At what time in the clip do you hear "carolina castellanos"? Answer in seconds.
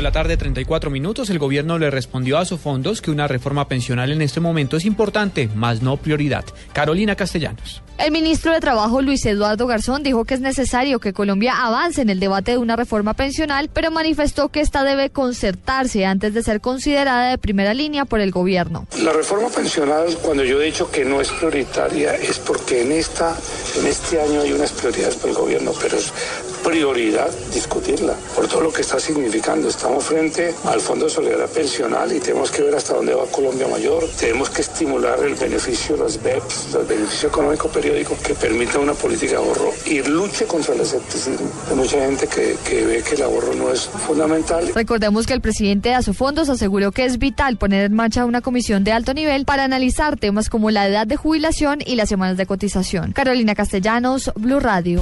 6.72-7.82, 53.12-54.30